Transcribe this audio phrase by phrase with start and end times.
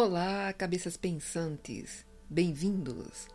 [0.00, 2.06] Olá, cabeças pensantes!
[2.30, 3.26] Bem-vindos!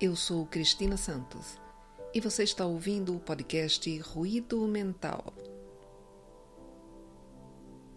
[0.00, 1.56] Eu sou Cristina Santos
[2.12, 5.32] e você está ouvindo o podcast Ruído Mental.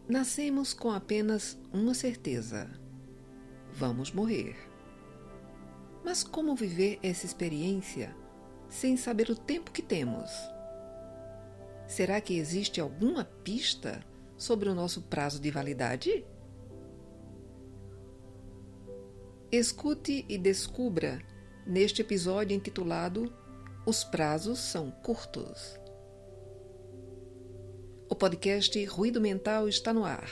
[0.07, 2.69] Nascemos com apenas uma certeza:
[3.73, 4.55] vamos morrer.
[6.05, 8.15] Mas como viver essa experiência
[8.69, 10.29] sem saber o tempo que temos?
[11.87, 14.05] Será que existe alguma pista
[14.37, 16.23] sobre o nosso prazo de validade?
[19.55, 21.21] Escute e descubra
[21.63, 23.31] neste episódio intitulado
[23.85, 25.79] Os Prazos São Curtos.
[28.09, 30.27] O podcast Ruído Mental está no ar.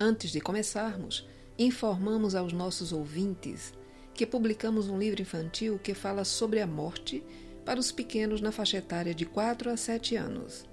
[0.00, 1.24] Antes de começarmos,
[1.56, 3.72] informamos aos nossos ouvintes
[4.12, 7.22] que publicamos um livro infantil que fala sobre a morte
[7.64, 10.66] para os pequenos na faixa etária de 4 a 7 anos.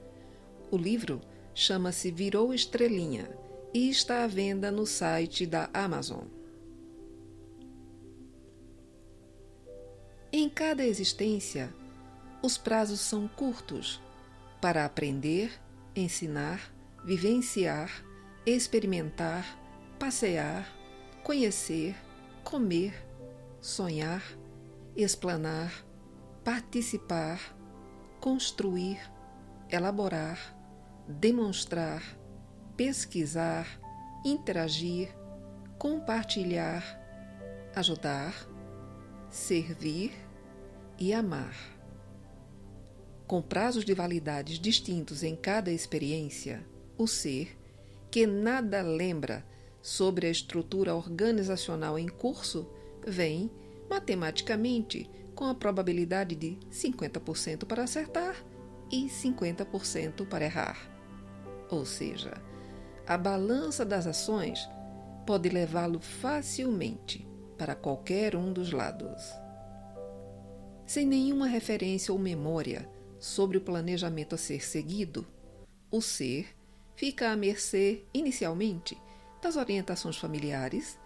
[0.71, 1.21] O livro
[1.53, 3.44] chama-se Virou Estrelinha
[3.75, 6.23] e está à venda no site da Amazon.
[10.31, 11.75] Em cada existência,
[12.41, 14.01] os prazos são curtos
[14.61, 15.51] para aprender,
[15.93, 17.91] ensinar, vivenciar,
[18.45, 19.59] experimentar,
[19.99, 20.73] passear,
[21.21, 21.97] conhecer,
[22.45, 22.93] comer,
[23.59, 24.23] sonhar,
[24.95, 25.85] explanar,
[26.45, 27.41] participar,
[28.21, 29.01] construir,
[29.69, 30.55] elaborar,
[31.09, 32.01] demonstrar,
[32.75, 33.79] pesquisar,
[34.23, 35.09] interagir,
[35.77, 36.83] compartilhar,
[37.75, 38.33] ajudar,
[39.29, 40.13] servir
[40.97, 41.55] e amar.
[43.27, 46.65] Com prazos de validades distintos em cada experiência,
[46.97, 47.57] o ser,
[48.11, 49.45] que nada lembra
[49.81, 52.67] sobre a estrutura organizacional em curso,
[53.05, 53.51] vem,
[53.89, 58.35] matematicamente, com a probabilidade de 50% para acertar
[58.91, 60.89] e 50% para errar.
[61.69, 62.41] Ou seja,
[63.07, 64.67] a balança das ações
[65.25, 69.21] pode levá-lo facilmente para qualquer um dos lados.
[70.85, 72.89] Sem nenhuma referência ou memória
[73.19, 75.25] sobre o planejamento a ser seguido,
[75.91, 76.47] o ser
[76.95, 78.97] fica à mercê, inicialmente,
[79.41, 80.97] das orientações familiares,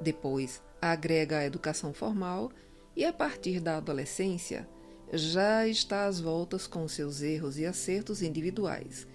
[0.00, 2.50] depois agrega a educação formal
[2.94, 4.68] e, a partir da adolescência,
[5.12, 9.06] já está às voltas com seus erros e acertos individuais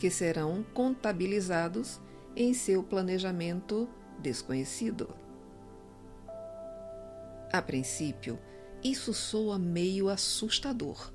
[0.00, 2.00] que serão contabilizados
[2.34, 3.86] em seu planejamento
[4.18, 5.14] desconhecido.
[7.52, 8.38] A princípio,
[8.82, 11.12] isso soa meio assustador,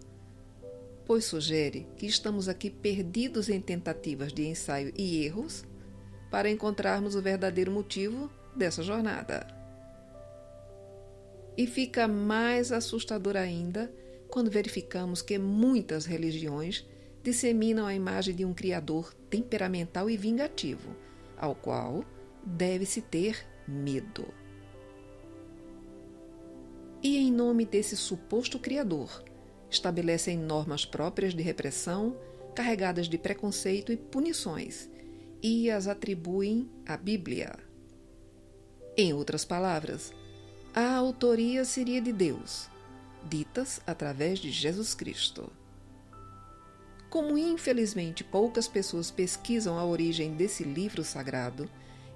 [1.03, 5.65] pois sugere que estamos aqui perdidos em tentativas de ensaio e erros
[6.29, 9.47] para encontrarmos o verdadeiro motivo dessa jornada.
[11.57, 13.91] E fica mais assustador ainda
[14.27, 16.85] quando verificamos que muitas religiões
[17.25, 20.95] disseminam a imagem de um criador temperamental e vingativo,
[21.35, 22.05] ao qual
[22.45, 24.31] deve-se ter medo.
[27.01, 29.23] E em nome desse suposto criador,
[29.71, 32.15] estabelecem normas próprias de repressão,
[32.53, 34.87] carregadas de preconceito e punições,
[35.41, 37.57] e as atribuem à Bíblia.
[38.95, 40.13] Em outras palavras,
[40.75, 42.69] a autoria seria de Deus,
[43.27, 45.51] ditas através de Jesus Cristo.
[47.15, 51.69] Como infelizmente poucas pessoas pesquisam a origem desse livro sagrado,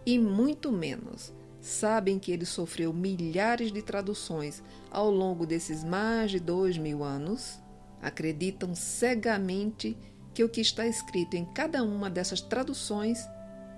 [0.06, 4.62] e muito menos sabem que ele sofreu milhares de traduções
[4.92, 7.62] ao longo desses mais de dois mil anos,
[8.02, 9.98] acreditam cegamente
[10.34, 13.26] que o que está escrito em cada uma dessas traduções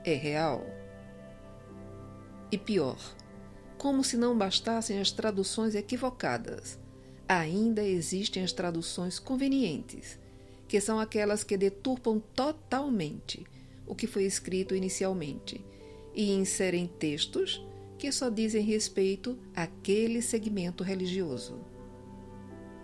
[0.03, 0.65] é real.
[2.51, 2.97] E pior,
[3.77, 6.79] como se não bastassem as traduções equivocadas,
[7.29, 10.19] ainda existem as traduções convenientes
[10.71, 13.45] que são aquelas que deturpam totalmente
[13.85, 15.61] o que foi escrito inicialmente
[16.15, 17.61] e inserem textos
[17.97, 21.59] que só dizem respeito àquele segmento religioso.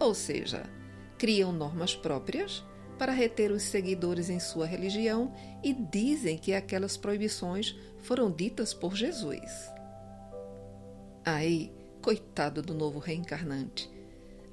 [0.02, 0.70] Ou seja,
[1.18, 2.62] criam normas próprias
[3.00, 5.34] para reter os seguidores em sua religião
[5.64, 9.50] e dizem que aquelas proibições foram ditas por Jesus.
[11.24, 13.90] Aí, coitado do novo reencarnante,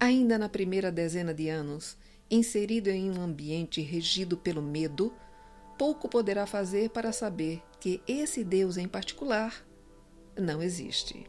[0.04, 1.96] ainda na primeira dezena de anos,
[2.30, 5.12] inserido em um ambiente regido pelo medo,
[5.78, 9.66] pouco poderá fazer para saber que esse Deus em particular
[10.36, 11.26] não existe.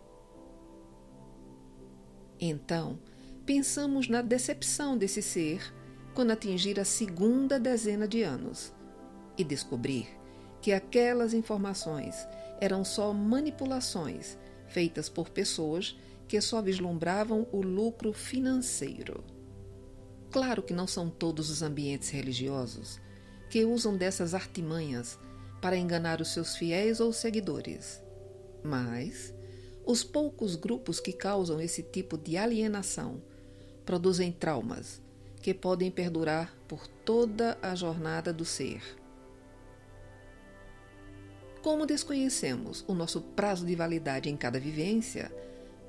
[2.39, 3.00] Então,
[3.45, 5.74] pensamos na decepção desse ser
[6.13, 8.74] quando atingir a segunda dezena de anos
[9.38, 10.07] e descobrir
[10.62, 12.27] que aquelas informações
[12.60, 14.38] eram só manipulações
[14.68, 19.24] feitas por pessoas que só vislumbravam o lucro financeiro.
[20.31, 23.00] Claro que não são todos os ambientes religiosos
[23.50, 25.19] que usam dessas artimanhas
[25.62, 28.01] para enganar os seus fiéis ou seguidores.
[28.63, 29.33] Mas
[29.86, 33.22] os poucos grupos que causam esse tipo de alienação
[33.86, 35.01] produzem traumas
[35.42, 38.81] que podem perdurar por toda a jornada do ser.
[41.62, 45.31] Como desconhecemos o nosso prazo de validade em cada vivência,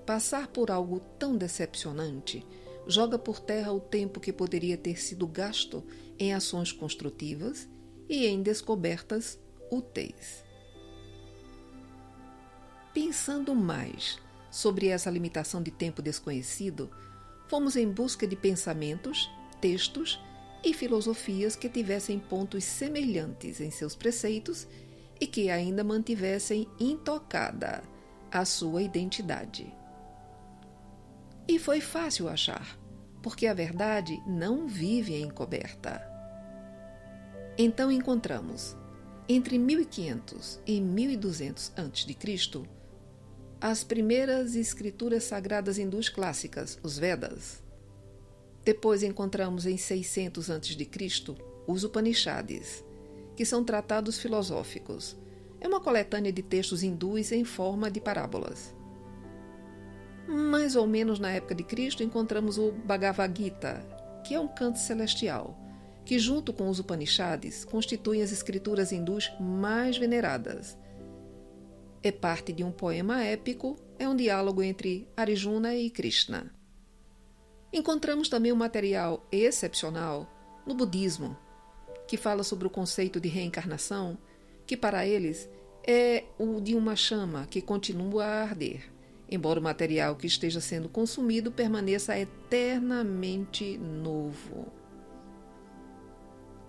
[0.06, 2.46] passar por algo tão decepcionante
[2.86, 5.84] joga por terra o tempo que poderia ter sido gasto
[6.18, 7.68] em ações construtivas
[8.08, 9.38] e em descobertas
[9.70, 10.44] úteis.
[12.94, 14.18] Pensando mais
[14.50, 16.88] sobre essa limitação de tempo desconhecido,
[17.48, 19.28] fomos em busca de pensamentos,
[19.60, 20.20] textos
[20.64, 24.66] e filosofias que tivessem pontos semelhantes em seus preceitos
[25.20, 27.82] e que ainda mantivessem intocada
[28.30, 29.72] a sua identidade.
[31.48, 32.78] E foi fácil achar,
[33.22, 36.02] porque a verdade não vive encoberta.
[37.58, 38.76] Então encontramos,
[39.28, 42.62] entre 1500 e 1200 a.C.,
[43.58, 47.62] as primeiras escrituras sagradas hindus clássicas, os Vedas.
[48.62, 50.76] Depois encontramos em 600 a.C.
[51.66, 52.84] os Upanishads,
[53.34, 55.16] que são tratados filosóficos.
[55.58, 58.75] É uma coletânea de textos hindus em forma de parábolas.
[60.28, 63.86] Mais ou menos na época de Cristo encontramos o Bhagavad Gita,
[64.24, 65.58] que é um canto celestial,
[66.04, 70.76] que junto com os Upanishads constituem as escrituras hindus mais veneradas
[72.06, 76.54] é parte de um poema épico, é um diálogo entre Arjuna e Krishna.
[77.72, 80.30] Encontramos também um material excepcional
[80.64, 81.36] no budismo,
[82.06, 84.16] que fala sobre o conceito de reencarnação,
[84.64, 85.50] que para eles
[85.84, 88.88] é o de uma chama que continua a arder,
[89.30, 94.72] embora o material que esteja sendo consumido permaneça eternamente novo.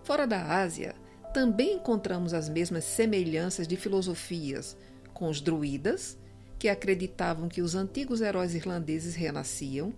[0.03, 0.95] Fora da Ásia,
[1.33, 4.77] também encontramos as mesmas semelhanças de filosofias,
[5.13, 6.17] com os druidas,
[6.57, 9.93] que acreditavam que os antigos heróis irlandeses renasciam,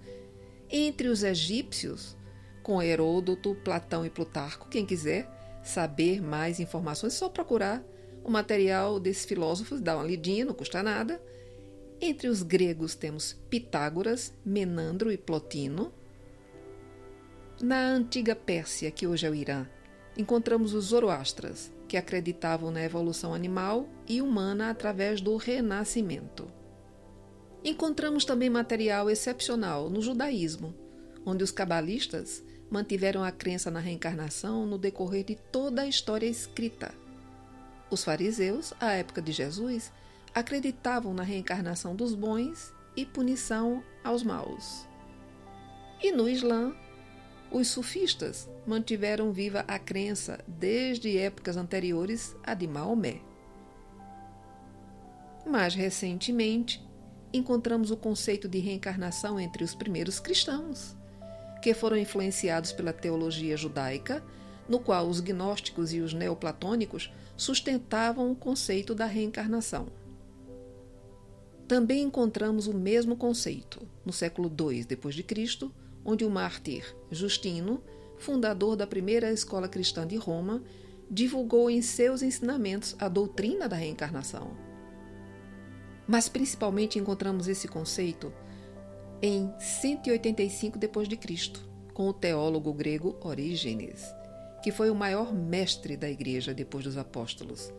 [0.69, 2.17] entre os egípcios,
[2.61, 4.67] com Heródoto, Platão e Plutarco.
[4.69, 5.29] Quem quiser
[5.63, 7.83] saber mais informações, é só procurar
[8.23, 11.21] o material desses filósofos, dá uma lidinha, não custa nada.
[12.01, 15.91] Entre os gregos temos Pitágoras, Menandro e Plotino.
[17.61, 19.67] Na antiga Pérsia, que hoje é o Irã,
[20.17, 26.47] encontramos os Zoroastras, que acreditavam na evolução animal e humana através do renascimento.
[27.65, 30.73] Encontramos também material excepcional no judaísmo,
[31.25, 32.41] onde os cabalistas
[32.71, 36.93] mantiveram a crença na reencarnação no decorrer de toda a história escrita.
[37.91, 39.91] Os fariseus, à época de Jesus,
[40.33, 44.87] acreditavam na reencarnação dos bons e punição aos maus.
[46.01, 46.73] E no Islã,
[47.51, 53.21] os sufistas mantiveram viva a crença desde épocas anteriores à de Maomé.
[55.45, 56.87] Mais recentemente,
[57.33, 60.95] encontramos o conceito de reencarnação entre os primeiros cristãos,
[61.61, 64.23] que foram influenciados pela teologia judaica,
[64.67, 69.87] no qual os gnósticos e os neoplatônicos sustentavam o conceito da reencarnação.
[71.69, 75.69] Também encontramos o mesmo conceito no século II d.C.,
[76.03, 77.83] onde o mártir Justino,
[78.17, 80.63] fundador da primeira escola cristã de Roma,
[81.11, 84.57] divulgou em seus ensinamentos a doutrina da reencarnação.
[86.07, 88.33] Mas principalmente encontramos esse conceito
[89.21, 91.53] em 185 d.C.,
[91.93, 94.03] com o teólogo grego Orígenes,
[94.63, 97.71] que foi o maior mestre da igreja depois dos apóstolos.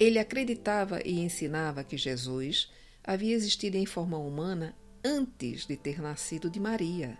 [0.00, 2.70] Ele acreditava e ensinava que Jesus
[3.06, 7.16] havia existido em forma humana antes de ter nascido de Maria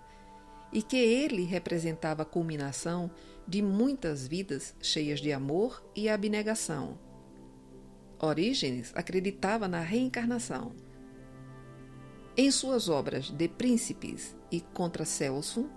[0.73, 3.11] e que ele representava a culminação
[3.47, 6.99] de muitas vidas cheias de amor e abnegação.
[8.19, 10.73] Orígenes acreditava na reencarnação.
[12.37, 15.71] Em suas obras De Príncipes e Contra Celso,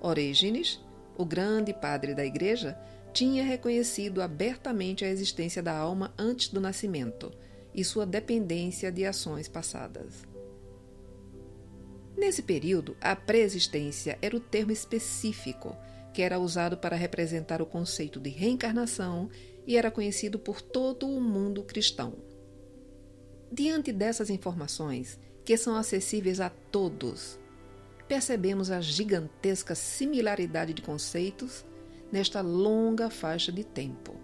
[0.00, 0.80] Orígenes,
[1.18, 2.78] o grande padre da Igreja,
[3.12, 7.32] tinha reconhecido abertamente a existência da alma antes do nascimento
[7.76, 10.24] e sua dependência de ações passadas.
[12.16, 15.76] Nesse período, a preexistência era o termo específico
[16.14, 19.28] que era usado para representar o conceito de reencarnação
[19.66, 22.14] e era conhecido por todo o mundo cristão.
[23.52, 27.38] Diante dessas informações, que são acessíveis a todos,
[28.08, 31.66] percebemos a gigantesca similaridade de conceitos
[32.10, 34.14] nesta longa faixa de tempo,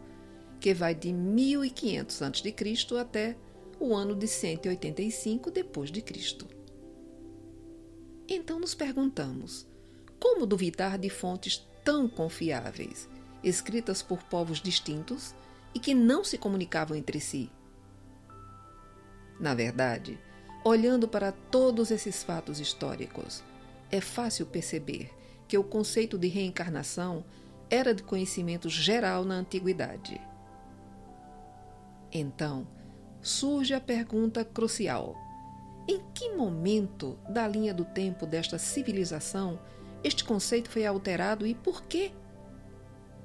[0.59, 2.99] que vai de 1500 a.C.
[2.99, 3.37] até
[3.83, 6.47] o ano de 185 depois de Cristo.
[8.29, 9.67] Então nos perguntamos:
[10.21, 13.09] como duvidar de fontes tão confiáveis,
[13.43, 15.35] escritas por povos distintos,
[15.75, 17.51] e que não se comunicavam entre si.
[19.41, 20.21] Na verdade,
[20.65, 23.43] olhando para todos esses fatos históricos,
[23.91, 25.11] é fácil perceber
[25.49, 27.25] que o conceito de reencarnação
[27.69, 30.21] era de conhecimento geral na antiguidade.
[32.12, 32.67] Então,
[33.23, 35.17] surge a pergunta crucial:
[35.88, 39.59] em que momento da linha do tempo desta civilização
[40.05, 42.11] este conceito foi alterado e por quê?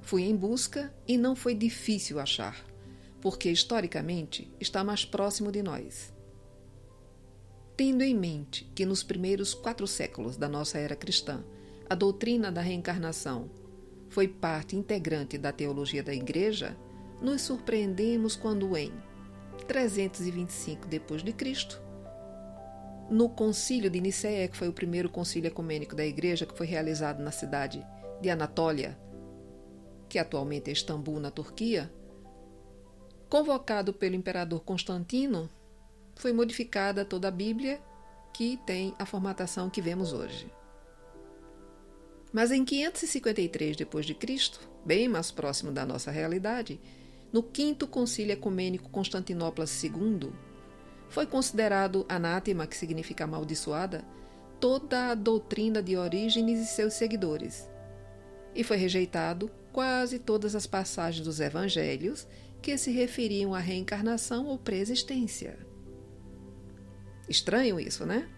[0.00, 2.64] Fui em busca e não foi difícil achar,
[3.20, 6.14] porque historicamente está mais próximo de nós.
[7.76, 11.44] Tendo em mente que nos primeiros quatro séculos da nossa era cristã,
[11.90, 13.50] a doutrina da reencarnação
[14.08, 16.76] foi parte integrante da teologia da Igreja,
[17.20, 18.92] nos surpreendemos quando em
[19.64, 21.78] 325 d.C.,
[23.10, 27.22] no concílio de Nicéia, que foi o primeiro concílio ecumênico da Igreja, que foi realizado
[27.22, 27.84] na cidade
[28.20, 28.98] de Anatólia,
[30.08, 31.90] que atualmente é Istambul, na Turquia,
[33.28, 35.50] convocado pelo imperador Constantino,
[36.16, 37.80] foi modificada toda a Bíblia,
[38.32, 40.50] que tem a formatação que vemos hoje.
[42.32, 46.80] Mas em 553 d.C., bem mais próximo da nossa realidade,
[47.32, 50.32] no quinto concílio ecumênico Constantinopla II,
[51.08, 54.04] foi considerado anátema, que significa amaldiçoada,
[54.60, 57.68] toda a doutrina de Orígenes e seus seguidores,
[58.54, 62.26] e foi rejeitado quase todas as passagens dos evangelhos
[62.60, 65.58] que se referiam à reencarnação ou preexistência.
[67.28, 68.28] Estranho isso, né?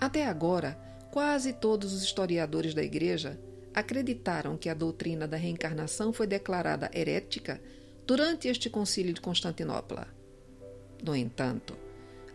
[0.00, 0.78] Até agora,
[1.10, 3.40] quase todos os historiadores da Igreja
[3.74, 7.60] acreditaram que a doutrina da reencarnação foi declarada herética
[8.06, 10.06] durante este concílio de Constantinopla.
[11.02, 11.76] No entanto,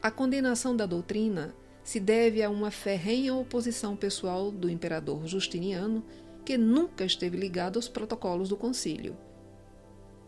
[0.02, 6.06] a condenação da doutrina se deve a uma ferrenha oposição pessoal do imperador Justiniano,
[6.46, 9.18] que nunca esteve ligado aos protocolos do concílio.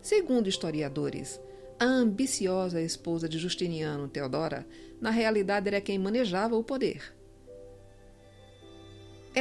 [0.02, 1.40] Segundo historiadores,
[1.80, 4.66] a ambiciosa esposa de Justiniano, Teodora,
[5.00, 7.14] na realidade era quem manejava o poder.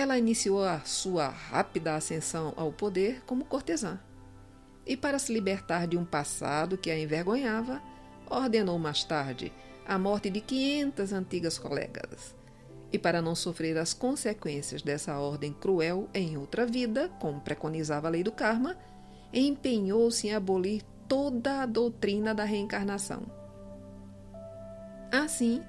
[0.01, 4.01] Ela iniciou a sua rápida ascensão ao poder como cortesã.
[4.87, 7.83] E para se libertar de um passado que a envergonhava,
[8.27, 9.53] ordenou mais tarde
[9.87, 12.35] a morte de 500 antigas colegas.
[12.91, 18.11] E para não sofrer as consequências dessa ordem cruel em outra vida, como preconizava a
[18.11, 18.79] lei do karma,
[19.35, 23.25] empenhou-se em abolir toda a doutrina da reencarnação.
[25.13, 25.63] Assim,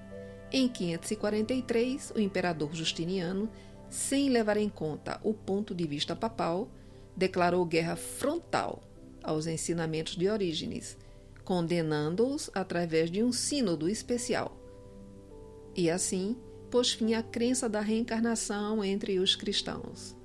[0.54, 3.50] em 543, o imperador Justiniano,
[3.92, 6.72] sem levar em conta o ponto de vista papal,
[7.16, 8.82] declarou guerra frontal
[9.22, 10.98] aos ensinamentos de Orígenes,
[11.44, 14.58] condenando-os através de um sínodo especial.
[15.76, 16.38] E assim,
[16.72, 20.16] pôs fim à crença da reencarnação entre os cristãos.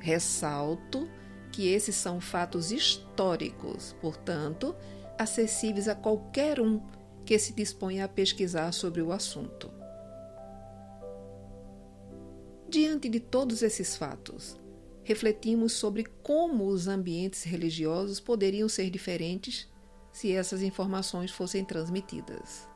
[0.00, 1.08] Ressalto
[1.52, 4.74] que esses são fatos históricos, portanto,
[5.16, 6.82] acessíveis a qualquer um
[7.24, 9.75] que se disponha a pesquisar sobre o assunto.
[12.76, 14.54] Diante de todos esses fatos,
[15.02, 19.66] refletimos sobre como os ambientes religiosos poderiam ser diferentes
[20.12, 22.68] se essas informações fossem transmitidas.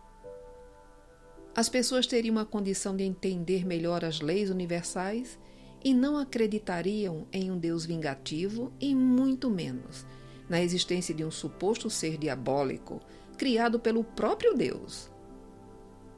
[1.54, 5.38] As pessoas teriam uma condição de entender melhor as leis universais
[5.85, 10.07] e não acreditariam em um Deus vingativo e muito menos
[10.49, 13.02] na existência de um suposto ser diabólico
[13.37, 15.11] criado pelo próprio Deus.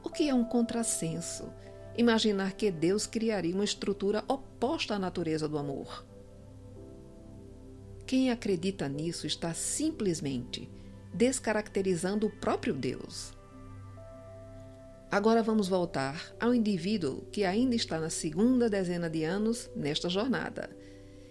[0.01, 1.51] O que é um contrassenso
[1.97, 6.05] imaginar que Deus criaria uma estrutura oposta à natureza do amor.
[8.05, 10.69] Quem acredita nisso está simplesmente
[11.13, 13.33] descaracterizando o próprio Deus.
[15.11, 20.75] Agora vamos voltar ao indivíduo que ainda está na segunda dezena de anos nesta jornada,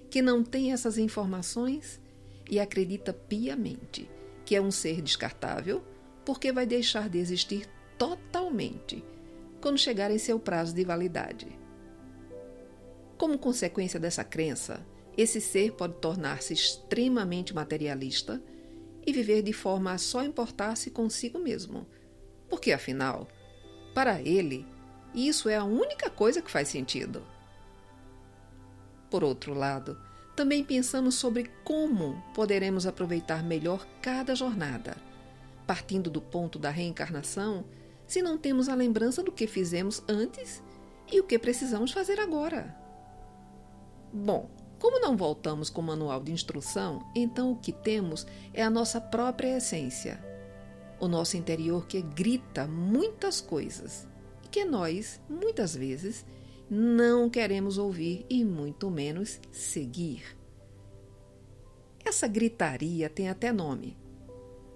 [0.08, 2.00] que não tem essas informações
[2.48, 4.08] e acredita piamente
[4.44, 5.82] que é um ser descartável
[6.24, 7.66] porque vai deixar de existir
[7.98, 9.04] totalmente
[9.62, 11.46] quando chegar em seu prazo de validade.
[13.16, 14.84] Como consequência dessa crença,
[15.16, 18.42] esse ser pode tornar-se extremamente materialista
[19.06, 21.86] e viver de forma a só importar-se consigo mesmo,
[22.48, 23.28] porque afinal,
[23.94, 24.66] para ele,
[25.14, 27.24] isso é a única coisa que faz sentido.
[29.08, 29.98] Por outro lado,
[30.34, 34.96] também pensamos sobre como poderemos aproveitar melhor cada jornada,
[35.66, 37.64] partindo do ponto da reencarnação,
[38.12, 40.62] se não temos a lembrança do que fizemos antes
[41.10, 42.76] e o que precisamos fazer agora.
[44.12, 48.68] Bom, como não voltamos com o manual de instrução, então o que temos é a
[48.68, 50.32] nossa própria essência
[51.00, 54.06] o nosso interior que grita muitas coisas
[54.44, 56.24] e que nós, muitas vezes,
[56.70, 60.38] não queremos ouvir e muito menos seguir.
[62.04, 63.96] Essa gritaria tem até nome.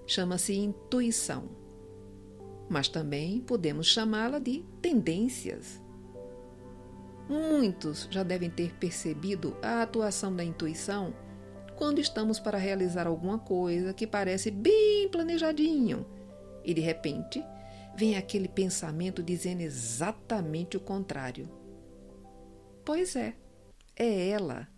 [0.05, 1.66] Chama-se intuição.
[2.69, 5.81] Mas também podemos chamá-la de tendências.
[7.29, 11.15] Muitos já devem ter percebido a atuação da intuição
[11.77, 16.07] quando estamos para realizar alguma coisa que parece bem planejadinho
[16.65, 17.45] e de repente
[17.97, 21.49] vem aquele pensamento dizendo exatamente o contrário.
[22.85, 23.35] Pois é,
[23.95, 24.69] é ela,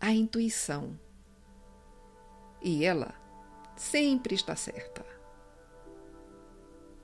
[0.00, 0.98] a intuição.
[2.62, 3.14] E ela
[3.76, 5.17] sempre está certa.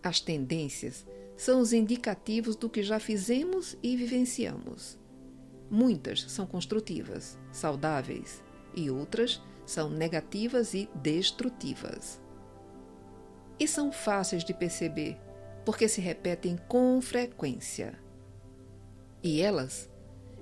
[0.05, 4.99] As tendências são os indicativos do que já fizemos e vivenciamos.
[5.71, 8.45] Muitas são construtivas, saudáveis,
[8.75, 12.21] e outras são negativas e destrutivas.
[13.59, 15.17] E são fáceis de perceber,
[15.65, 17.99] porque se repetem com frequência.
[19.23, 19.89] E elas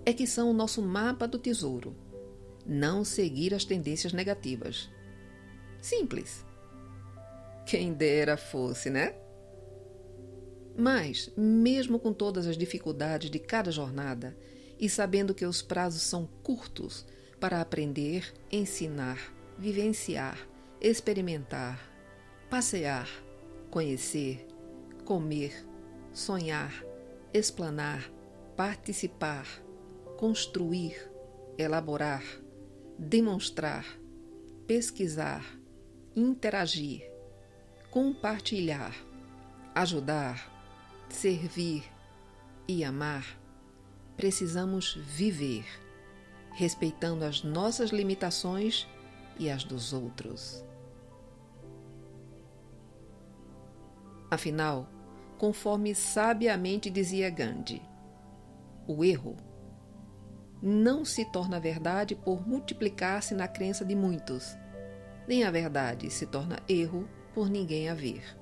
[0.05, 1.95] é que são o nosso mapa do tesouro.
[2.67, 4.91] Não seguir as tendências negativas.
[5.81, 6.45] Simples.
[7.65, 9.23] Quem dera fosse, né?
[10.77, 14.37] Mas, mesmo com todas as dificuldades de cada jornada,
[14.79, 17.07] e sabendo que os prazos são curtos
[17.39, 19.19] para aprender, ensinar,
[19.59, 20.39] vivenciar,
[20.81, 21.79] experimentar,
[22.51, 23.09] passear,
[23.71, 24.47] conhecer,
[25.05, 25.67] comer,
[26.13, 26.85] sonhar,
[27.33, 28.11] explanar,
[28.57, 29.47] participar,
[30.17, 31.11] construir,
[31.57, 32.23] elaborar,
[32.99, 33.87] demonstrar,
[34.67, 35.45] pesquisar,
[36.15, 37.03] interagir,
[37.91, 38.95] compartilhar,
[39.75, 40.62] ajudar,
[41.15, 41.85] servir
[42.67, 43.39] e amar,
[44.17, 45.65] precisamos viver,
[46.53, 48.87] respeitando as nossas limitações
[49.39, 50.65] e as dos outros.
[54.31, 54.89] Afinal,
[55.39, 57.83] conforme sabiamente dizia Gandhi,
[58.87, 59.37] o erro
[60.63, 64.57] não se torna verdade por multiplicar-se na crença de muitos,
[65.27, 68.42] nem a verdade se torna erro por ninguém haver.